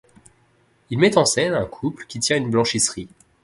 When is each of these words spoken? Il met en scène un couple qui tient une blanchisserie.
Il 0.89 0.97
met 0.97 1.15
en 1.19 1.25
scène 1.25 1.53
un 1.53 1.65
couple 1.65 2.05
qui 2.07 2.17
tient 2.19 2.35
une 2.37 2.49
blanchisserie. 2.49 3.07